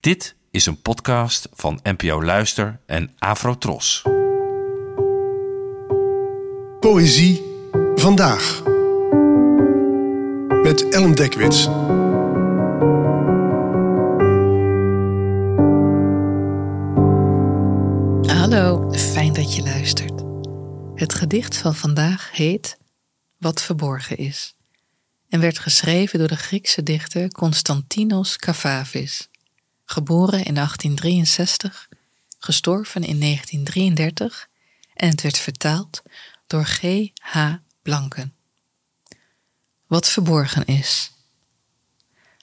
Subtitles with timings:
[0.00, 4.02] Dit is een podcast van NPO Luister en Afrotros.
[6.80, 7.42] Poëzie
[7.94, 8.62] vandaag.
[10.62, 11.64] Met Ellen Dekwits.
[18.34, 20.22] Hallo, fijn dat je luistert.
[20.94, 22.78] Het gedicht van vandaag heet
[23.38, 24.54] Wat verborgen is
[25.28, 29.29] en werd geschreven door de Griekse dichter Constantinos Kavavis,
[29.90, 31.88] geboren in 1863,
[32.38, 34.48] gestorven in 1933
[34.94, 36.02] en het werd vertaald
[36.46, 37.08] door G.
[37.14, 37.54] H.
[37.82, 38.34] Blanken.
[39.86, 41.10] Wat verborgen is.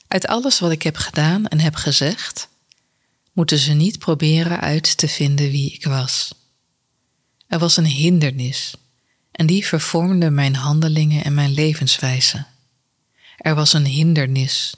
[0.08, 2.50] Uit alles wat ik heb gedaan en heb gezegd,
[3.34, 6.34] moeten ze niet proberen uit te vinden wie ik was.
[7.48, 8.74] Er was een hindernis
[9.32, 12.46] en die vervormde mijn handelingen en mijn levenswijze.
[13.38, 14.76] Er was een hindernis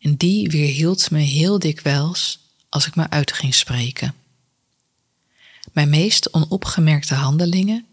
[0.00, 2.38] en die weerhield me heel dikwijls
[2.68, 4.14] als ik me uit ging spreken.
[5.72, 7.86] Mijn meest onopgemerkte handelingen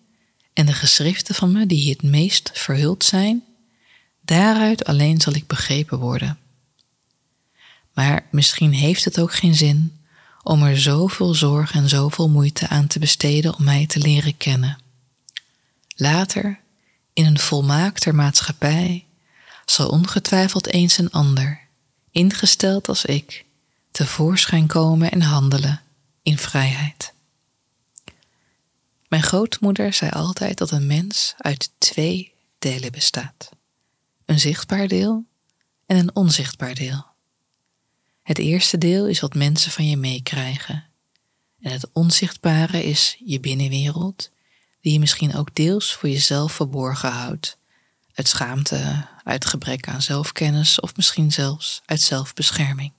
[0.54, 3.44] en de geschriften van me die het meest verhuld zijn,
[4.22, 6.38] daaruit alleen zal ik begrepen worden.
[7.94, 10.00] Maar misschien heeft het ook geen zin
[10.44, 14.78] om er zoveel zorg en zoveel moeite aan te besteden om mij te leren kennen.
[15.96, 16.60] Later,
[17.14, 19.06] in een volmaakter maatschappij,
[19.66, 21.65] zal ongetwijfeld eens een ander,
[22.16, 23.46] ingesteld als ik,
[23.92, 25.82] tevoorschijn komen en handelen
[26.22, 27.14] in vrijheid.
[29.08, 33.50] Mijn grootmoeder zei altijd dat een mens uit twee delen bestaat:
[34.26, 35.24] een zichtbaar deel
[35.86, 37.06] en een onzichtbaar deel.
[38.24, 40.86] Het eerste deel is wat mensen van je meekrijgen.
[41.62, 44.32] En het onzichtbare is je binnenwereld,
[44.82, 47.58] die je misschien ook deels voor jezelf verborgen houdt.
[48.16, 52.94] Uit schaamte, uit gebrek aan zelfkennis of misschien zelfs uit zelfbescherming.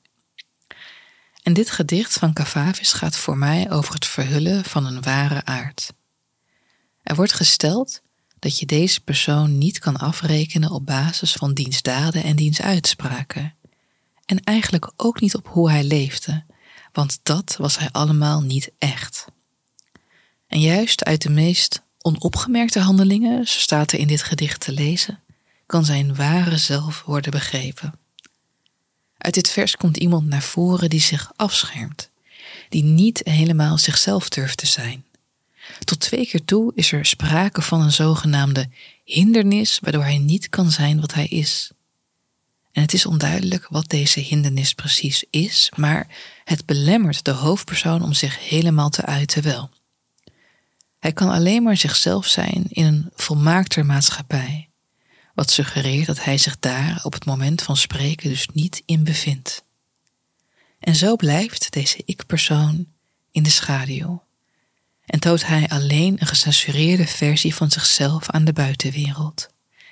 [1.43, 5.93] En dit gedicht van Cavavis gaat voor mij over het verhullen van een ware aard.
[7.03, 8.03] Er wordt gesteld
[8.39, 13.55] dat je deze persoon niet kan afrekenen op basis van diens daden en diens uitspraken,
[14.27, 16.45] en eigenlijk ook niet op hoe hij leefde,
[16.93, 19.25] want dat was hij allemaal niet echt.
[20.47, 25.21] En juist uit de meest onopgemerkte handelingen, zo staat er in dit gedicht te lezen,
[25.67, 27.95] kan zijn ware zelf worden begrepen.
[29.19, 32.11] Uit dit vers komt iemand naar voren die zich afschermt,
[32.69, 35.05] die niet helemaal zichzelf durft te zijn.
[35.85, 38.69] Tot twee keer toe is er sprake van een zogenaamde
[39.05, 41.71] hindernis waardoor hij niet kan zijn wat hij is.
[42.73, 46.07] En het is onduidelijk wat deze hindernis precies is, maar
[46.45, 49.71] het belemmert de hoofdpersoon om zich helemaal te uiten wel.
[51.07, 54.69] Hij kan alleen maar zichzelf zijn in een volmaakter maatschappij,
[55.35, 59.65] wat suggereert dat hij zich daar op het moment van spreken dus niet in bevindt.
[60.79, 62.87] En zo blijft deze ik-persoon
[63.31, 64.23] in de schaduw
[65.05, 69.49] en toont hij alleen een gecensureerde versie van zichzelf aan de buitenwereld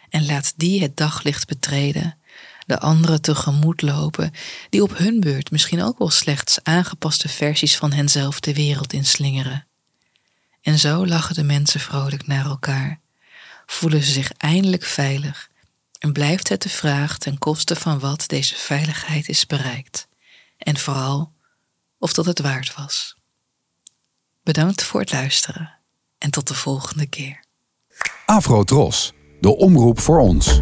[0.09, 2.19] en laat die het daglicht betreden
[2.67, 4.33] de anderen tegemoet lopen,
[4.71, 9.67] die op hun beurt misschien ook wel slechts aangepaste versies van henzelf de wereld inslingeren.
[10.65, 13.01] En zo lachen de mensen vrolijk naar elkaar,
[13.67, 15.51] voelen ze zich eindelijk veilig
[15.99, 20.09] en blijft het de vraag ten koste van wat deze veiligheid is bereikt,
[20.59, 21.33] en vooral
[21.99, 23.17] of dat het waard was.
[24.43, 25.75] Bedankt voor het luisteren
[26.19, 27.45] en tot de volgende keer.
[28.27, 30.61] Afro Tros, de omroep voor ons.